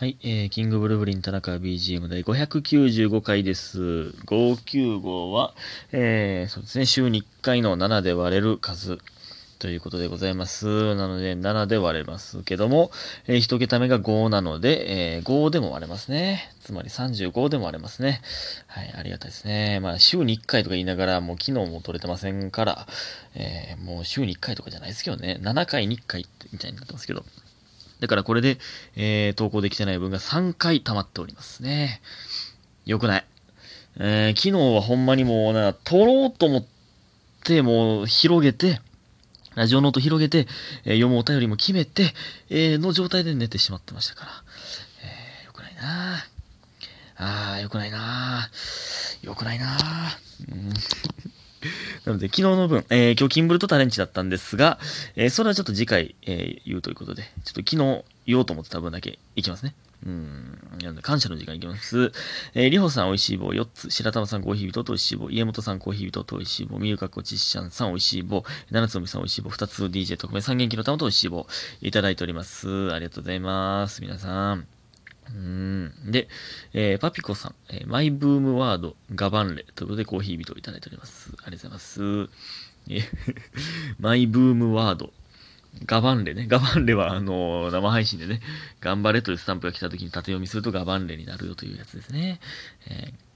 [0.00, 4.14] はい、えー、キングブルブリン田中 BGM 第595回です。
[4.24, 5.52] 595は、
[5.92, 8.96] えー、そうですね、週に1回の7で割れる数
[9.58, 10.94] ということでございます。
[10.94, 12.90] なので、7で割れますけども、
[13.26, 16.50] えー、1桁目が5なので、えー、5でも割れますね。
[16.62, 18.22] つまり35でも割れますね。
[18.68, 19.80] はい、ありがたいですね。
[19.80, 22.86] まあ、週に1回とか言いながら、もう昨日も取れてませんから、
[23.34, 27.22] えー、もう週に1回とかじゃないですけどね、7回に1回みたいになってますけど、
[28.00, 28.58] だからこれで、
[28.96, 32.00] えー、投稿できてない分が3回溜まっておりますね。
[32.86, 33.26] よくない。
[33.98, 36.66] えー、昨日はほんまにもうな、撮ろうと思っ
[37.44, 38.80] て、もう広げて、
[39.54, 40.46] ラジオノート広げて、
[40.84, 42.14] えー読むお便りも決めて、
[42.48, 44.30] えーの状態で寝てしまってましたから。
[45.04, 46.24] えー、よくないな
[47.16, 48.48] あー、よくないな
[49.22, 49.76] よくないな
[50.50, 50.72] うん
[52.04, 54.78] なので、昨日の分、えー今日キンブルとタレンチだったんですが、
[55.16, 59.74] えーそれはちょっと次回、えー言うということで、ちょっと昨日言おうと思ってた分だけいきますね。
[60.06, 60.58] うん。
[60.80, 62.12] なので、感謝の時間いきます。
[62.54, 63.90] えーりほさん、おいしい棒4つ。
[63.90, 65.28] 白玉さん、コーヒー人とおいしい棒。
[65.30, 66.78] 家元さん、コーヒー人とおいしい棒。
[66.78, 68.44] みゆかこちっしゃんさん、おいしい棒。
[68.70, 69.50] 七つのみさん、おいしい棒。
[69.50, 71.46] 二つ DJ 特命さん、元気の玉とおいしい棒。
[71.82, 72.92] いただいております。
[72.92, 74.00] ありがとうございます。
[74.00, 74.79] 皆さん。
[75.34, 75.92] うん。
[76.06, 76.28] で、
[76.72, 81.30] えーパピコさん、えーマイブームワード、ガバンレということでコーヒー人をいただいております。
[81.44, 82.02] ありがとうございます。
[82.88, 83.02] えー
[84.00, 85.12] マイブームワード、
[85.86, 86.46] ガバンレね。
[86.48, 88.40] ガバンレは、あのー生配信でね、
[88.80, 92.40] 頑張れというスタンプが来た時に縦読みするとガバンレになるよというやつですね。
[92.88, 93.29] えー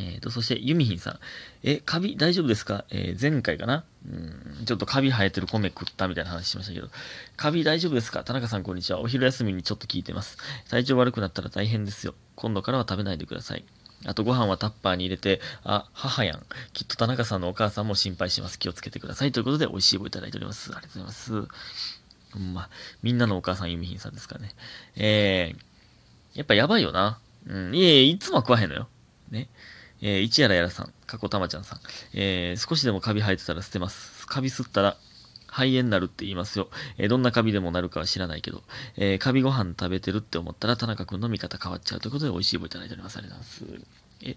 [0.00, 1.18] えーと、そして、ユミヒンさん。
[1.64, 2.84] え、カビ大丈夫ですか？
[2.90, 3.84] えー前回かな？
[4.06, 6.88] うん、ちょっとカビ生えてる米食ったみたいな話しましたけど。
[7.36, 8.22] カビ大丈夫ですか？
[8.22, 9.00] 田中さんこんにちは。
[9.00, 10.38] お昼休みにちょっと聞いてます。
[10.70, 12.14] 体調悪くなったら大変ですよ。
[12.36, 13.64] 今度からは食べないでください。
[14.06, 16.46] あとご飯はタッパーに入れて、あ、母やん。
[16.72, 18.60] きっと田中さんのお母さんも心配します。
[18.60, 19.32] 気をつけてください。
[19.32, 20.70] ということで、美味しい棒いただいております。
[20.72, 21.32] ありがとうございます。
[22.34, 22.70] ほんま、
[23.02, 24.52] みんなのお母さん、ユミヒンさんですからね。
[24.94, 27.18] えー、やっぱやばいよな。
[27.48, 28.88] うん、いえいえ、いつもは食わへんのよ。
[29.32, 29.48] ね。
[30.00, 31.80] えー、一やらやらさん、過去たまちゃんさん。
[32.14, 34.26] えー、少しでもカビ生えてたら捨てます。
[34.26, 34.96] カビ吸ったら、
[35.46, 36.68] 肺炎になるって言いますよ。
[36.98, 38.62] えーどんなカビでもなるかは知らないけど、
[38.96, 43.16] えーカビご飯食べてるって思ったら田中くんの見方変わっちゃうということで美味しい棒いただいております。
[43.18, 43.88] ありがとうございます。
[44.22, 44.36] え、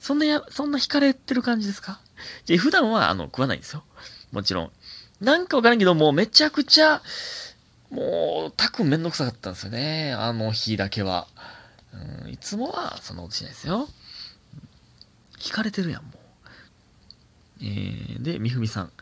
[0.00, 2.00] そんなや、そんな惹かれてる感じですか？
[2.44, 3.84] じゃ普段はあの食わないんですよ。
[4.32, 4.70] もちろん。
[5.20, 7.00] なんかわからんけど、もうめちゃくちゃ、
[7.90, 10.12] もう、たくんめんどくさかったんですよね。
[10.12, 11.26] あの日だけは。
[12.24, 13.88] うん、いつもはそんなことしないですよ。
[15.40, 16.16] 惹かれてるやん、もう。
[17.62, 18.92] えー、で、みふみさん。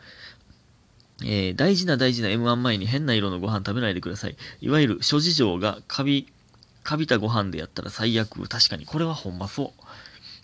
[1.21, 4.37] えー大事な大事な M1 前に変な色のご飯食べないでください。
[4.61, 6.31] いわゆる諸事情がカビ、
[6.83, 8.47] カビたご飯でやったら最悪。
[8.47, 9.83] 確かに、これはほんまそう。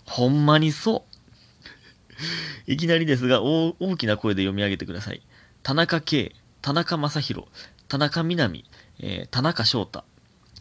[0.04, 1.06] ほんまにそ
[2.66, 2.70] う。
[2.70, 5.22] いきなりですが、大大きな声で読み上げてください。
[5.62, 7.46] 田中圭、田中正宏、
[7.88, 8.64] 田中みなみ、
[8.98, 10.04] えー田中翔太。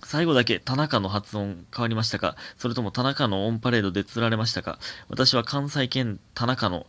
[0.04, 2.36] 最後だけ田中の発音変わりましたか？
[2.58, 4.80] それとも田中のオンパレードで釣られましたか？
[5.10, 6.86] 私は関西圏田中の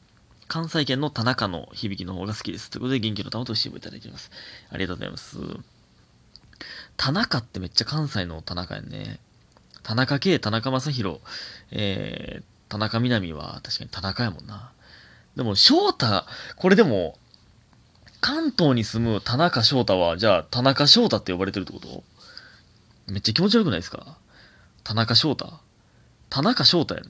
[0.48, 2.70] 関西圏の田中の響きの方が好きです。
[2.70, 4.30] ということで、元気の玉としていただいております。
[4.70, 5.38] ありがとうございます。
[6.96, 9.18] 田中ってめっちゃ関西の田中やんね。
[9.82, 11.18] 田中圭、田中正宏、
[11.72, 14.70] えー、田中みなみは確かに田中やもんな。
[15.36, 16.24] でも、翔太、
[16.56, 17.18] これでも、
[18.20, 22.04] 関東に住む田中翔太は、じゃあ、田中翔太って呼ばれてるってこと？
[23.06, 24.18] めっちゃ気持ち悪くないですか？
[24.84, 25.60] 田中翔太
[26.30, 27.04] 田中翔太やん。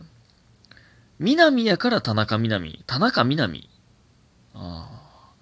[1.19, 2.83] 南やから田中南。
[2.87, 3.69] 田中南。
[4.55, 5.33] ああ。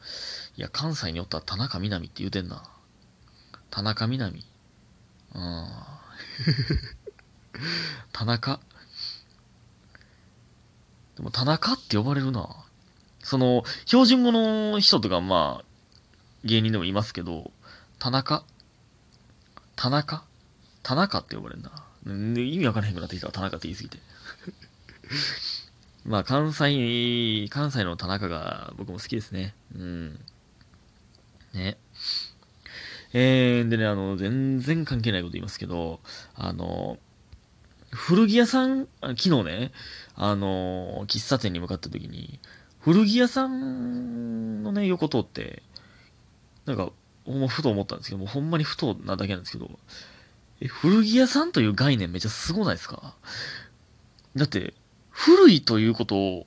[0.56, 2.62] いや、関西におったら田中南って言うてんな。
[3.70, 4.46] 田中南。
[5.34, 6.04] ああ。
[8.12, 8.60] 田中。
[11.16, 12.48] でも田中って呼ばれるな。
[13.20, 15.64] その、標準語の人とか、まあ、
[16.44, 17.50] 芸人でもいますけど、
[17.98, 18.44] 田中
[19.76, 20.24] 田中
[20.84, 21.70] 田中って呼ばれるな。
[22.06, 23.98] 意味わからへんくなってきたわ田中って言い過ぎて。
[26.06, 29.54] まあ、関西、関西の田中が僕も好きですね。
[29.74, 30.20] うん。
[31.54, 31.78] ね。
[33.14, 36.00] えー、でね、あの、全然関係ないこと言いますけど、
[36.34, 36.98] あの、
[37.90, 39.72] 古着屋さん、昨日ね、
[40.16, 42.38] あの、喫茶店に向かった時に、
[42.80, 45.62] 古着屋さんのね、横通って、
[46.66, 46.90] なんか、
[47.24, 49.70] ほんまふと思ったんですけど、もうほんまにふとなだけなんですけど、
[50.64, 53.14] え、古着屋さんという概念めっちゃすごないですか？
[54.34, 54.72] だって、
[55.10, 56.46] 古いということを、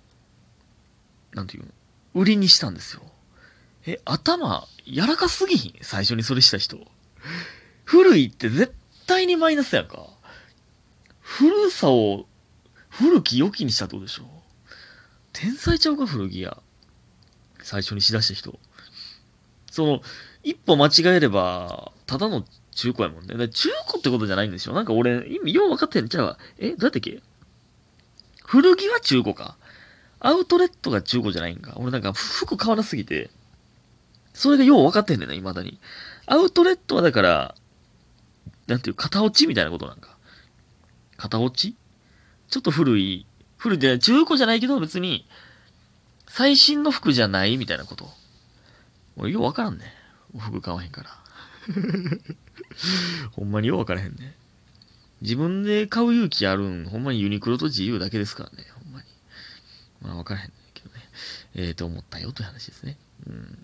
[1.34, 1.70] なんていうの、
[2.16, 3.04] 売りにしたんですよ。
[3.86, 5.74] え、頭、柔らかすぎひん？
[5.84, 6.80] 最初にそれした人。
[7.86, 8.74] 古いって絶
[9.06, 10.08] 対にマイナスやんか。
[11.22, 12.26] 古さを、
[12.90, 14.24] 古き良きにしたってことでしょ？
[14.24, 14.28] う。
[15.32, 16.58] 天才ちゃうか、古着屋？
[17.62, 18.60] 最初にしだした人。
[19.70, 20.02] その、
[20.44, 22.44] 一歩間違えれば、ただの
[22.78, 23.36] 中古やもんね。
[23.36, 24.76] だ中古ってことじゃないんですよ。
[24.76, 26.38] なんか俺、意味よう分かってんのちゃうわ。
[26.60, 27.24] え、どうやったっけ？
[28.46, 29.58] 古着は中古か。
[30.20, 31.74] アウトレットが中古じゃないんか。
[31.78, 33.32] 俺なんか服買わなすぎて、
[34.34, 35.80] それがよう分かってんねんな、未だに。
[36.28, 37.56] アウトレットはだから、
[38.68, 40.16] なんていう、型落ちみたいなことなんか。
[41.18, 41.76] 型落ち？
[42.50, 43.26] ちょっと古い、
[43.58, 45.28] 古いで、中古じゃないけど別に、
[46.28, 48.08] 最新の服じゃないみたいなこと。
[49.16, 49.86] 俺よう分からんね。
[50.38, 51.10] 服買わへんから。
[53.34, 54.36] ほんまによう分からへんね。
[55.22, 59.06] 自分で買う勇気あるん、ほんまにユニクロと自由だけですからね、ほんまに。
[60.02, 61.02] まあ分からへんねけどね。
[61.56, 62.98] ええー、と思ったよという話ですね。
[63.28, 63.58] うん。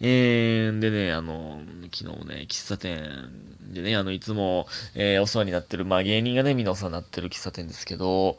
[0.00, 1.60] えー、でね、あの、
[1.92, 3.30] 昨日ね、喫茶店
[3.72, 8.38] でね、あの、いつも、えー、お世話になってる、まあ芸人がね、みんなお世話になってる喫茶店ですけど、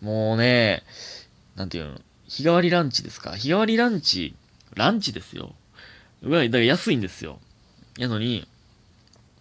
[0.00, 0.84] もうね、
[1.56, 4.34] なんていうの、日替わりランチですか日替わりランチ、
[4.74, 5.54] ランチですよ。
[6.22, 7.38] うわ、だから安いんですよ。
[7.98, 8.46] やのに、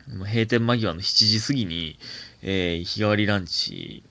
[0.08, 2.00] 閉店間際の7時過ぎに、
[2.42, 4.04] えー、日替わりランチ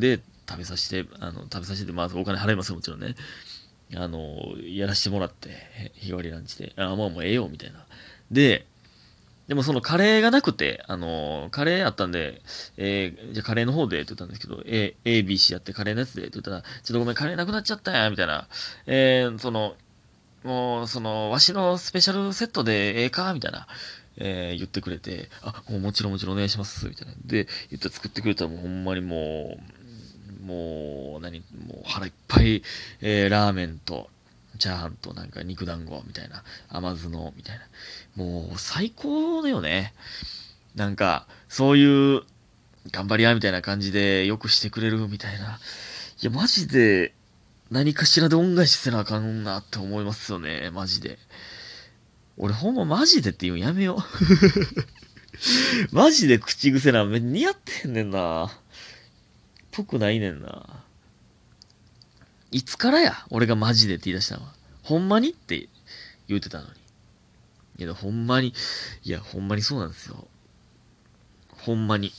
[0.00, 3.14] で食べさせて、あの、食べさせて、まあ、お金払いますよ、もちろんね。
[3.94, 7.86] あの、やらしてもらって、日替わりランチで、あ、まあもうええよ、みたいな。
[8.30, 8.66] で、
[9.48, 12.40] でもそのカレーがなくて、あの、カレーあったんで、
[12.76, 18.46] えー、じゃあカレーの方でって言ったんですけど、A、A、B、C やってカレーのやつでって言ったら、ちょっとごめん、カレーなくなっちゃったや、みたいな。
[18.86, 19.74] えー、その、
[20.44, 23.66] もう、その、わしのスペシャルセットでええかみたいな、
[24.16, 27.14] えー、言ってくれて、あ、もうもちろんもちろんお願いします、みたいな。
[27.24, 29.56] で、言って作ってくれたらもうほんまにも
[30.40, 32.62] う、もう、何、もう腹いっぱい、
[33.00, 34.10] えー、ラーメンと、
[34.58, 37.64] チャーハンとなんか肉団子みたいな、甘酢の、みたいな。
[38.16, 39.94] もう最高だよね。
[40.74, 42.22] なんか、そういう、
[42.90, 45.58] 頑張りや、みたいな感じでよくしてくれるみたいな。
[46.20, 47.14] いや、マジで、
[47.70, 51.18] 何かしらで恩返しせなあかんなって思いますよね、マジで。
[52.36, 54.02] 俺ほんまマジでって言うんやめよう。
[55.94, 58.50] マジで口癖な、め似合ってんねんな。
[59.70, 60.84] ぽくないねんな。
[62.50, 64.52] いつからや、俺がマジでって言い出したのは。
[64.82, 65.68] ほんまにって
[66.28, 66.70] 言うてたのに。
[67.78, 68.54] いや、ほんまに、
[69.04, 70.28] いや、ほんまにそうなんですよ。
[71.48, 72.12] ほんまに。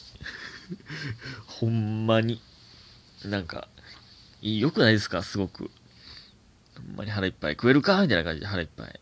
[1.46, 2.42] ほんまに。
[3.26, 3.68] なんか、
[4.42, 5.24] 良くないですか？
[5.24, 5.70] すごく。
[6.76, 8.02] ほんまに腹いっぱい食えるか？
[8.02, 9.00] みたいな感じで腹いっぱい。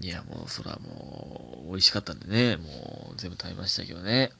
[0.00, 4.30] いや、もう、そらもう、美味しかったんでね、もう、全部食べましたけどね。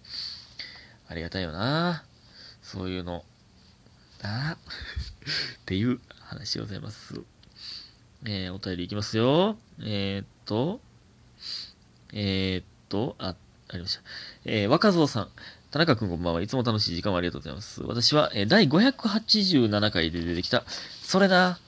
[1.08, 2.04] ありがたいよな。
[2.62, 3.24] そういうの。
[4.22, 4.56] な っ
[5.64, 7.20] ていう話でございます。
[8.24, 9.56] えー、お便りいきますよ。
[9.80, 10.80] えー、っと、
[12.12, 13.34] えー、っと、あ、
[13.68, 14.02] ありました。
[14.44, 15.28] え、若造さん。
[15.70, 16.42] 田中くんこんばんは。
[16.42, 17.82] いつも楽しい時間をありがとうございます。
[17.82, 20.64] 私は、え、第587回で出てきた、
[21.02, 21.58] それな、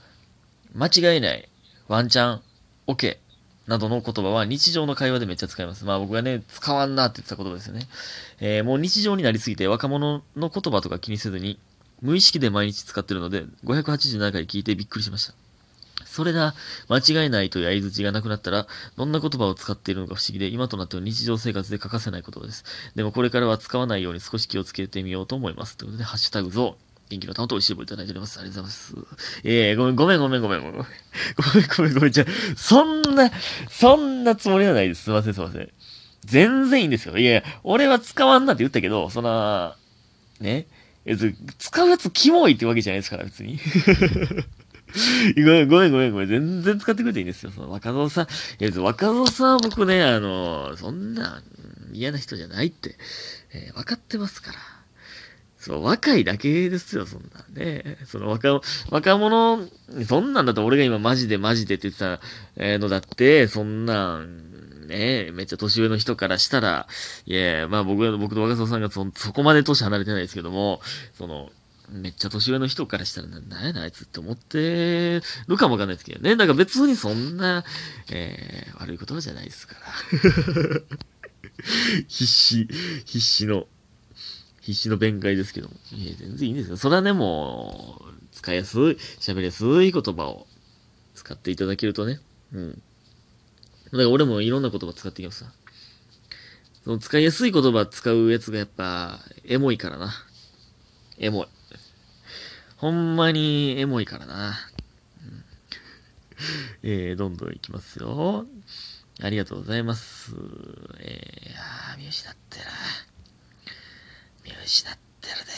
[0.74, 1.48] 間違いない、
[1.88, 2.42] ワンチャン、
[2.86, 3.29] オッケー、
[3.66, 5.84] などの言葉は日常の会話でめっちゃ使います。
[5.84, 7.88] まあ僕がね、使わんなって言ってた言葉ですよね。
[8.40, 11.58] えー、もう日常になりすぎて若者の言葉とか気にせずに、
[12.02, 15.34] 無意識で毎日使ってるので、587回聞いてびっくりしました。
[16.06, 16.54] それだ、
[16.88, 18.66] 間違いないという相槌がなくなったら、
[18.96, 22.64] どんな言葉を使っているのか不思議で、今となっては日常生活で欠かせない言葉です。
[22.96, 25.76] でもこれからは使わないように少し気をつけてみようと思います。
[25.76, 26.50] ということで、ハッシュタグ。
[27.10, 28.38] 元気の玉と美味しい棒いただいております。
[28.38, 29.40] ありがとうございます。
[29.42, 30.76] ええー、ごめん、ごめん、ごめん、ごめん、ごめん。
[30.76, 32.12] ごめん、ごめん、ごめん。
[32.12, 32.24] じゃ
[32.56, 33.30] そんな、
[33.68, 35.04] そんなつもりはないです。
[35.04, 35.68] すいません、すいません。
[36.24, 37.18] 全然いいんですよ。
[37.18, 39.76] いや、俺は使わんなって言ったけど、そんな、
[40.40, 40.66] ね。
[41.58, 43.58] 使うやつキモいってわけじゃないですから、別に。
[45.36, 46.28] ごめん、ごめん、ごめん、ごめん。
[46.28, 47.50] 全然使ってくれていいんですよ。
[47.50, 48.24] その若造さん。
[48.24, 48.28] い
[48.64, 51.42] や、若造さんは僕ね、あの、そんな
[51.92, 52.96] 嫌な人じゃないって、
[53.52, 54.79] えー、分かってますから。
[55.60, 57.98] そう、若いだけですよ、そんなんね。
[58.06, 59.60] その若、若者、
[60.08, 66.88] そんなんだと俺が今マジでマジでって言ってた、のだって、そんなん、ね、めっちゃ年上の人からしたら、
[67.26, 70.80] いや、まあ僕、僕と若造さんがそ、そこまで年離れてないですけども、
[71.18, 71.50] その、
[71.92, 76.36] めっちゃ年上の人からしたら、なんやなあいつって思ってるかもわかんないですけどね。
[76.36, 77.64] だから別にそんな、
[78.10, 79.80] えー、悪い言葉じゃないですから。
[82.08, 82.68] 必死、
[83.04, 83.66] 必死の、
[84.60, 85.74] 必死の弁解ですけども。
[85.92, 86.76] いや、全然いいんですよ。
[86.76, 88.80] それはね、もう、使いやすい、
[89.18, 90.46] 喋りやすい言葉を
[91.14, 92.20] 使っていただけるとね。
[92.52, 92.70] うん。
[92.72, 92.78] だ
[93.90, 95.44] から俺もいろんな言葉使っていきます
[96.84, 100.12] その使いやすい言葉使うやつがやっぱ、エモいからな。
[101.18, 101.46] エモい。
[102.76, 104.54] ほんまにエモいからな。
[105.22, 105.44] うん、
[106.82, 108.46] えー、どんどんいきますよ。
[109.22, 110.32] ありがとうございます。
[110.98, 112.64] えー、あ見失ってる。
[114.70, 115.52] 失ってるで。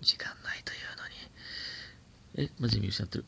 [0.00, 2.48] 時間ないというのに。
[2.48, 3.26] え、マジ見失ってる。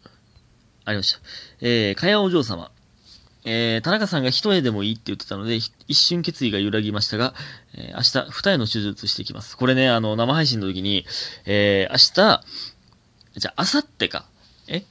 [0.87, 1.21] ありました。
[1.61, 2.71] えー、かやお嬢様。
[3.45, 7.35] えー、田中さんが一重でもいいって言ってたので、一瞬決意が揺らぎましたが、
[7.75, 9.55] えー、明日、二重の手術してきます。
[9.59, 11.05] これね、あの、生配信の時に、
[11.45, 12.45] えー、明日、
[13.39, 14.27] じゃあ、明後日か。
[14.67, 14.87] え？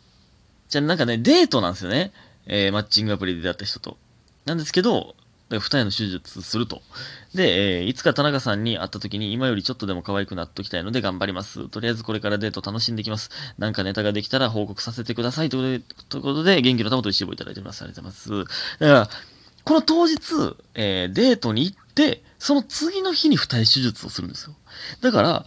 [0.70, 2.14] じゃあ、なんかね、デートなんですよね。
[2.46, 3.98] えー、マッチングアプリで出会った人と。
[4.46, 5.16] なんですけど、
[5.50, 6.82] 二重の手術すると。
[7.34, 11.70] で、えー、いつか田中さんに会った時に今よりちょっとでも可愛くなっときたいので頑張ります。
[11.70, 13.30] とりあえずこれからデート楽しんできます。
[13.58, 15.50] なんかネタができたら報告させてください。
[15.50, 17.84] ということで、元気の玉と一緒をいただいてます。
[17.84, 18.80] ありがとうございます。
[18.80, 19.10] だから、
[19.64, 20.18] この当日、
[20.74, 24.56] えー、デートに行って、その次の日に二重手術をするんですよ。
[25.02, 25.46] だから、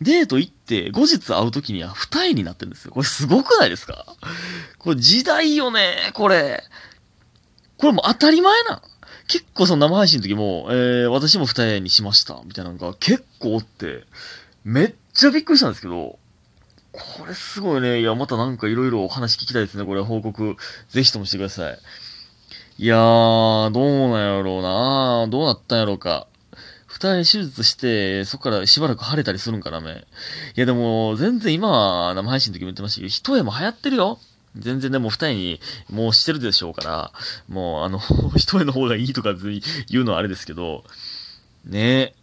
[0.00, 2.92] デート行って、後日会う時には二重になってるんですよ。
[2.92, 4.04] これすごくないですか？
[4.78, 6.62] これ時代よね、これ。
[7.78, 8.82] これもう当たり前な。
[9.28, 14.04] 結構その生配信の時も、えー、私も二重にしました、みたいなのが結構おって、
[14.64, 16.18] めっちゃびっくりしたんですけど、
[16.92, 18.00] これすごいね。
[18.00, 19.84] いや、またなんかいろいろお話聞きたいですね。
[19.84, 20.56] これ報告、
[20.88, 21.78] ぜひともしてください。
[22.78, 26.26] いやー、どうなんやろうなどうなったんやろうか。
[26.86, 29.92] 二重手術して、そこからしばらく腫れたりするんかな、め。
[29.92, 29.94] い
[30.54, 34.18] や、でも、全然今は生配信の時も言ってましたけど、一重も流行ってるよ。
[34.58, 35.60] 全然でもう二重に
[35.90, 37.12] もうしてるでしょうから、
[37.48, 37.98] もうあの、
[38.36, 39.34] 一重の方がいいとか
[39.88, 40.84] 言うのはあれですけど、
[41.64, 42.14] ね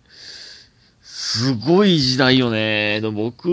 [1.01, 2.99] すごい時代よね。
[3.01, 3.49] でも僕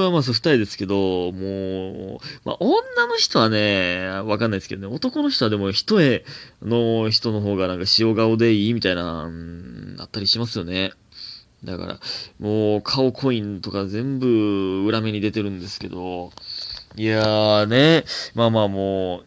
[0.00, 6.24] はまあ二重ですけど、もう、まあ女の人はね、わかんないですけどね、男の人はでも一重
[6.62, 9.30] の人の方がなんか塩顔でいいみたいな、
[9.98, 10.92] あったりしますよね。
[11.64, 12.00] だから、
[12.38, 16.32] もう顔コインとか全部裏目に出てるんですけど、
[16.96, 19.26] いやーね、まあまあもう、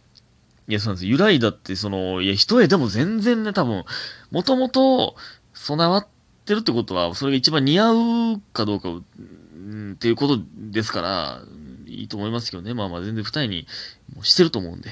[0.68, 1.06] いや、そうなんです。
[1.06, 3.86] 由来だって、その、いや、一重でも全然ね、多分、
[4.32, 5.16] もともと
[5.54, 6.08] 備わっ
[6.46, 11.42] てるってことは、それが一番似合うかどうか、うん、っていうことですから、
[11.86, 12.74] いいと思いますけどね。
[12.74, 13.68] まあまあ、全然二重に
[14.16, 14.90] もしてると思うんで、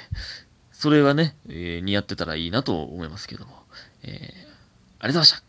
[0.72, 3.64] それがね、えー、似合ってたらいいなと思いますけども。
[4.04, 5.44] えー、ありがとうございました。